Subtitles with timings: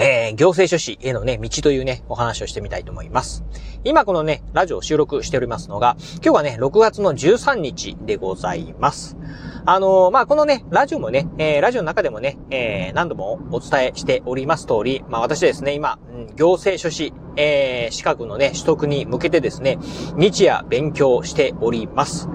[0.00, 3.44] えー、行政書士へのね、道というね、お話をしてみたいと思います。
[3.84, 9.16] 今このね、ラジオを収録しておりますのが、今日はね、6月の13日でございます。
[9.64, 15.98] あのー、まあ、このね、ラジオもね、えー、ラジオの中でもね、えー、何度もお伝えしております通り、まあ、私ですね、今、
[16.36, 19.78] 行政書士、えー、資格のね、取得に向けてですね、
[20.16, 22.28] 日夜勉強しております。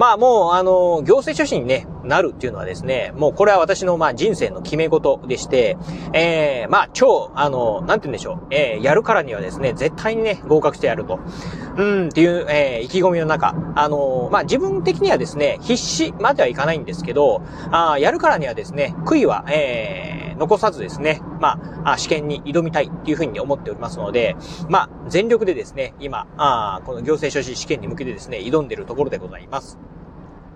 [0.00, 5.76] まあもう、あの、行政書士にね、なるっていうのはですね、もうこれは私のまあ人生の決め事でして、
[6.14, 11.20] えー、まあ超、あの、なんて言うんでしょう、えー、やるからにはですね、絶対にね、合格してやると。
[11.76, 24.36] うんっていう、えー、意気込みの中、あのまあ自分的にはですね、必死まではいかないんですけど、あやるからにはですね、悔いは、えー、残さずですね、まあ、試験に挑みたいっていうふうに思っておりますので、
[24.70, 29.78] まあ、全力でですね、今、あこの行政書士試験に向けてですね、挑んでるところでございます。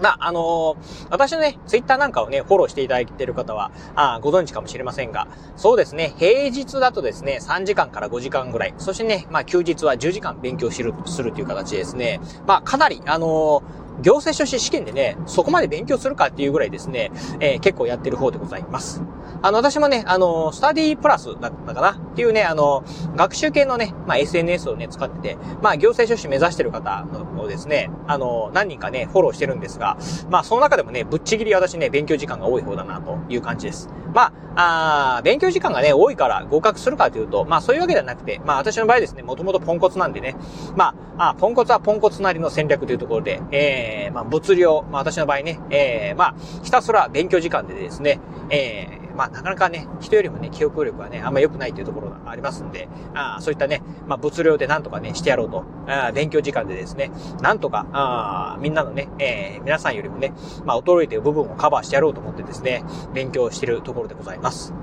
[0.00, 19.02] まあ、あのー、私のね、ツイッターなんかをね、フォローしていただいている方は、あご存知かもしれませんが、そうですね、平日だとですね、3時間から5時間ぐらい、そしてね、まあ、休日は10時間勉強する、するという形ですね、まあ、かなり、あのー行政書士試験でね、そこまで勉強するかっていうぐらいですね、えー、結構やってる方でございます。
[19.42, 21.92] あの、私もね、あの、スタディプラスだったかな？
[21.92, 22.84] っていうね、あの、
[23.16, 27.06] 学習系のね、まあ、SNS をね、使ってて、まあ、行政書士目指してる方
[27.38, 29.96] をですね、あの、何人かね、フォローしてるんですが、
[30.28, 33.88] まあ、その中でもね、ぶっちぎり私ね、勉強時間が多い方だな、という感じです。
[34.12, 40.36] まあ、あ勉強時間がね、多いから合格するかというと、まあ、そういうわけではなくて、まあ、私の場合ですね、もともとポンコツなんでね、
[40.76, 57.10] まあ、あポンコツはポンコツなりの戦略というところで、えー、まあ、物量、まあ、私の場合ね、えー、まあ、ひたすら勉強時間でですね、えー、まあ、なかなかね、人よりもね、記憶力はね、あんま良くないというところがありますんで、あそういったね、まあ、物量でなんとかね、してやろうと、あ勉強時間でですね、
[57.40, 60.32] なんとか、あみんなのね、えー、皆さんよりもね、
[60.64, 62.84] まあ、衰えている部分をカバーしてやろうと思ってですね、
[63.14, 64.74] 勉強しているところでございます。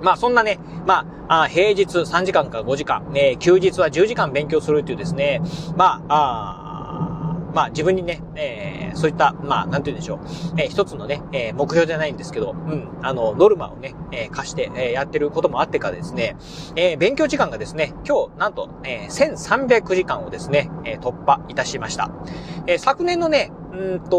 [0.00, 5.42] まあそんなね、まあ、あ平日3時間か5時間、ね、休日は10時間勉強するというですね、
[5.76, 6.57] まあ、あ
[7.54, 10.20] まあ自分にね、えー、そういった、まあなんて言うんでしょう、
[10.60, 16.36] えー、一つのね、えー、目標じゃないんですけど、うん、あの、ノルマをね、えー、貸して、えー、やってることもあってかですね、
[16.76, 22.10] えー、勉強時間がですね、今日、なんと、えー、1300時間をですね、えー、突破いたしました。
[22.66, 24.18] えー、昨年のね、うんと、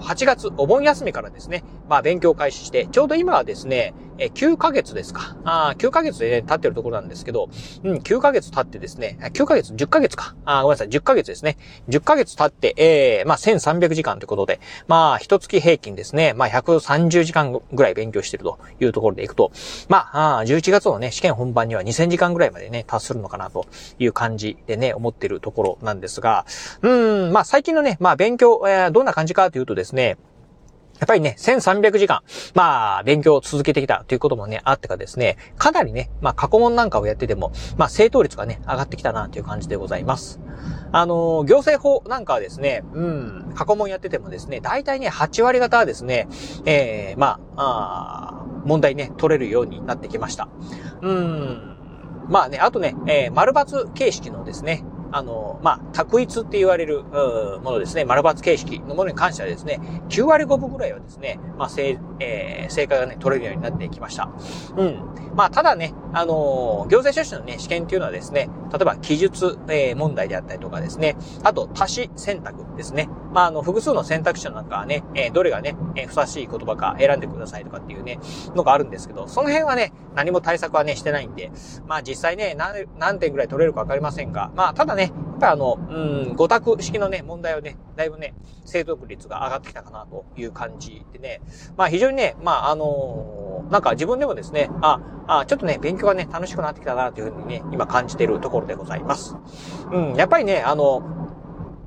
[0.00, 5.36] 8月、お盆休みからですね、まあ勉強開始して、ちょうど今はですね、え9ヶ月ですか。
[5.44, 7.48] あ9ヶ月でね、経ってるところなんですけど、
[7.84, 10.34] うん、9ヶ月経ってですね、9ヶ月、10ヶ月か。
[10.44, 11.56] あごめんなさい、10ヶ月ですね。
[11.88, 19.52] 10ヶ月経って、えー、まあ1300時間ということで、まあ一月平均ですね、まあ130時間ぐらい勉強してるというところでいくと、
[19.88, 23.66] まあ、あ11月のね、試験本番には2000時間ぐらいまでね、達するのかなと
[24.00, 26.44] いう感じでね、思ってるところなんですが、
[26.82, 26.88] う
[27.28, 30.18] ん、まあ最近のね、まあ勉強、えー、どんな感じかというとですね、ですね
[30.98, 32.22] やっぱりね、1300時間、
[32.54, 40.40] まあ、勉強を続けてきたということもね、あってかですね、かなりね、まあ、過去問なんかをやってても、まあ、正答率がね、上がってきたなという感じでございます。
[40.90, 46.26] あの、行政法なんかはですね、うん、過去問やっててもですね、大体ね、8割方はですね、
[46.66, 50.48] ええー、まあ、あ問題ね、取れるようになってきました。
[51.00, 51.76] うん、
[52.28, 64.30] まあね、あとね、えー、丸抜形式のですね、あの、まあ、択一って言われる、ものですね、丸抜形式のものに関してはですね、9割5分ぐらいはですね、まあ、正、えー、正解がね、取れるようになってきました。
[64.76, 65.18] うん。
[65.34, 73.08] まあ、ただね、あの行政書士のね、試験っていうのはですね、例えば記述、えー、問題であったりとかですね、あと、足し選択ですね。
[73.32, 78.18] まあ、あの、複数の選択肢の中はね、えー、どれがね、えー、ふさわしい言葉か選んでくださいとかっていうね、
[78.56, 81.52] のがあるんですけど、その辺はね、何も対策はね、してないんで、
[81.86, 88.34] まあ、実際ね、何、何点ぐらい取れるかわかりませんが、まあ、ただね、ねやっぱあの、うん、五択式のね、問題をね、だいぶね、
[88.64, 91.40] 正答率が上がってきたかなという感じでね、
[91.76, 99.36] まあ、非常にね、まあ、あのなんか自分でもですね、あ、あ、ちょっとね、勉強がね、楽しくなってきたなというふうにね、今感じているところでございます。
[99.92, 101.02] うん、やっぱりね、あの、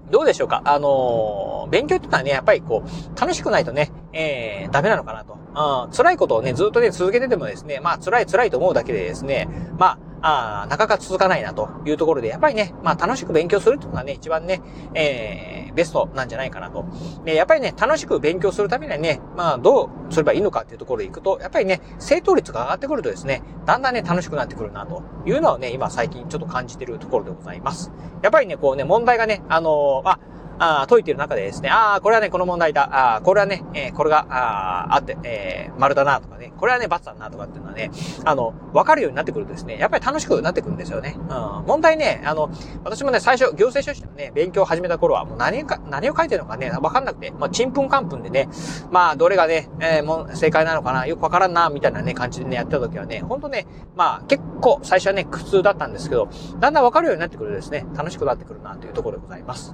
[0.10, 5.34] どうでしょうかあの勉強ってのはね、やっぱりこう、楽しくないとね、えー、ダメなのかなと。
[5.34, 14.62] うん、辛いことをね、ずっとね、続けててもですね、まあ、辛い辛いと思うだけでですね、まああなかなか続かないなというところで、やっぱりね、まあ楽しく勉強するっていうのがね、一番ね、
[14.94, 16.85] えー、ベストなんじゃないかなと。
[17.25, 27.91] で、やっぱりね、楽しく勉強するためにはね、まあどうすればいいのかっていうところでいくと、やっぱりね、正答率が上がってくるとですね、だんだんね、楽しくなってくるなというのはね、今最近ちょっと感じてるところでございます。
[28.21, 30.19] やっぱりね、こうね、問題がね、あのー、あ、
[30.62, 37.90] あ解いている中でですね、ああ、これはね、この問題だ、ああこれはね、えー、これが、ああって、えー、丸だなとかね、これはね、×だなとかっていうのはね、
[38.24, 41.16] あの、わかるようになってくるとですね、やっぱり楽しくなってくるんですよね。
[41.18, 41.66] うん。
[41.66, 42.52] 問題ね、あの、
[42.84, 48.48] 私もね、最初、行政書士のね、勉強を始めた頃は、もう何か、何を書いてるのかね、わかんなくて、まあ、ちんぷんかんぷんでね、
[48.92, 53.66] まあ、どれがね、えー、もう正解なのかな、よくわからんな、みたいなね、感じでね、やってた時はね、ほんとね、
[53.96, 56.30] まあ、結構、最初はね、苦痛だったんですけど、
[56.60, 59.74] だんだんわかるようになってくるとですね、楽しくなってくるな、というところでございます。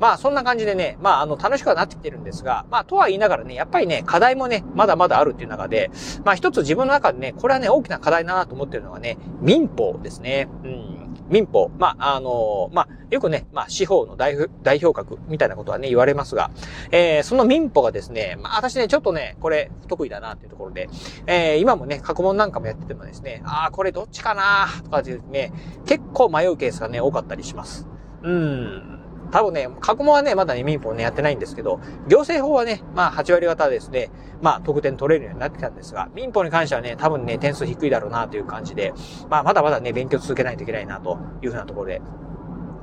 [0.00, 5.88] まあ、そんな感じでね、まあ、あの、楽しくはなってきてるんですが、まあ、とは言いながらね、やっぱりね、課題もね、まだまだあるっていう中で、
[6.24, 10.48] まあ、一つ自分の中でね、これはね、大きな課題だなと思ってるのがね、民法ですね。
[10.64, 10.96] うん。
[11.28, 11.70] 民法。
[11.78, 16.50] まあ、あのまあ、よくね、まあ、司法の代表格みたいなことはね、言われますが、
[16.90, 20.88] えー、その民法がですね、まあ、私ね、ちょっとね、これ、不得意だなっていうところで、
[21.28, 25.52] えー、今もね、過去問なんかもやっててもですね、ああ、これどっちかなとかっていうね、
[25.86, 27.86] 結構迷うケースがね、多かったりします。
[28.24, 28.95] うん。
[29.30, 34.10] 多分ね、過去問はね、まだね、民法ね、やってないんですけど、行政法はね、まあ、8割方ですね、
[34.42, 38.92] まあ、得点取れるようになってきたんですが、民法に関してはね、多分ね、点数低いだろうなという感じで、
[39.28, 42.02] まあ、まだまだね、勉強続けないといけないなというふうなところで、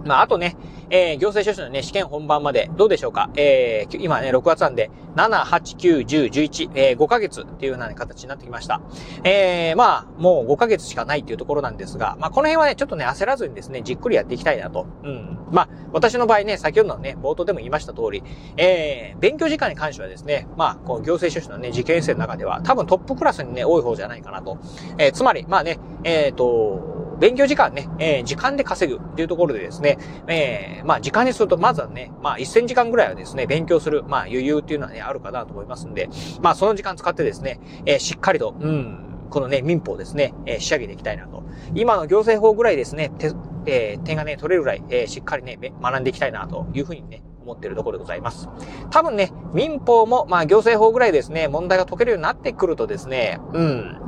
[0.06, 0.56] まあ、あとね、
[0.90, 3.30] えー、行政書士のね、試験本番まで、どうでしょうか？
[3.36, 8.82] えー、今ね、6月なんで、7、8、9、10、11、えー、5ヶ月っていうような、ね、形になってきました。
[9.24, 14.88] えー、まあ、もう5ヶ月しかないっていうところなんですが、まあ、この辺はね、ちょっとね、焦らずにですね、じっくりやっていきたいなと。
[15.04, 15.40] うん。
[15.52, 18.24] まあ、私の場合ね、先ほどのね、冒頭でも言いました通り、
[18.58, 24.58] えー、勉強時間に関してはですね、まあ、こう、行政書士のね、受験生の中では、多分トップクラスにね、多い方じゃないかなと。
[24.98, 36.10] えー、つまり、まあね、えっ、ー、と、勉強時間ね、えー、時間で稼ぐっていうところでですね、えー、まあ時間にすると、まずはね、まあ1000時間ぐらいはですね、勉強する、まあ余裕っていうのはね、あるかなと思いますんで、
[36.42, 41.44] まあその時間使ってですね、えー、しっかりと、うん、このね、民法ですね、えー、仕上げていきたいなと。
[41.75, 43.31] 今の行政法ぐらいですね、て
[43.65, 48.50] えー、点がね、取れるぐらい、えー、しっかりね、学んでいきたいなというふうにね、思っているところでございます。
[48.89, 54.01] 多分ね、民法も、まあ行政法ぐらいですね、問題が解けるようになってくるとですね、うん、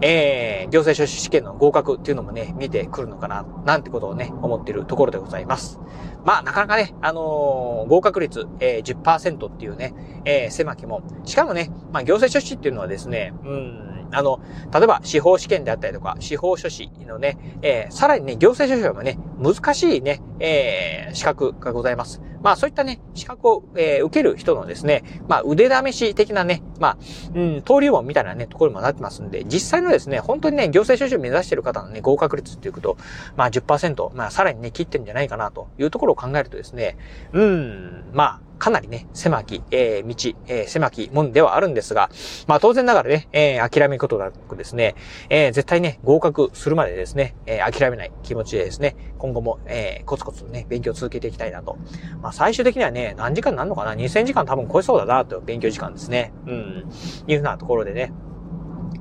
[0.00, 5.80] えー、行政書士試験の合格っていうのもね、見てくるのかな、なんてことをね、思ってるところでございます。
[6.24, 9.94] まあ、なかなかね、あのー、合格率、えー、10%っていうね、
[10.24, 11.02] えー、狭きも。
[11.24, 14.40] しかもね、まあ、行政書士っていうのはですね、うん、あの、
[14.72, 22.20] 例えば司法試験であったりとか、司法書士のね、えー、さらにね、行政書士もね、難しいね、えー、資格がございます。
[22.46, 26.98] まあそういったね、資格を、えー、受ける人のですね、まあ腕試し的なね、まあ、
[27.34, 32.98] うん、登竜門みたいなね、ところにもなってますんで、実際のですね、本当にね、行政書士を目指している方のね、合格率っていうこと、
[33.36, 36.96] まあ10%、まあさらにね、切ってるんじゃないかなというところを考えるとですね、
[37.32, 42.10] うん、まあ、かなりね、狭き、えー、道、えー、狭き門ではあるんですが、
[42.46, 44.94] まあ当然ながらね、えー、諦めることなくですね、
[45.28, 51.78] えー、絶対ね、合格するまでですね、えー、諦めない気持ちでですね、今後も、えー、コツコツね、勉強を続けていきたいなと。
[52.22, 56.32] まあ最終的にはね、何時間なるのかな ?2000 時間多分超えそうだなと、勉強時間ですね。
[56.46, 56.90] うん。
[57.26, 58.12] いうふうなところでね、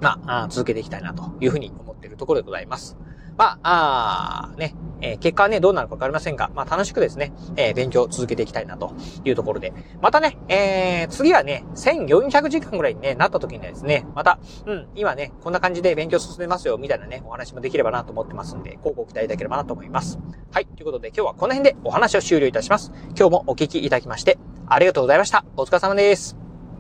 [0.02, 2.98] まあ、続けていきたいなというふうに思っているところでございます。
[3.38, 8.94] まあ、あね、えー、結果はね、どうなるかわかりませんが、まあ楽しくですね、えー、勉強を続けていきたいなと
[9.24, 9.74] いうところで。
[10.02, 20.20] またね、えー、次はね、1400時間ぐらいに、ね、なった時にはですね、また、うん、今ね、こんな感じで勉強進めますよ、みたいなね、お話もできればなと思ってますんで、こうご期待いただければなと思います。
[20.52, 22.92] はい、ということで今日はこの辺でお話を終了いたします。
[23.18, 25.46] 今日もお聞きいただきまして、ありがとうございました。
[25.58, 26.45] お疲れ様です。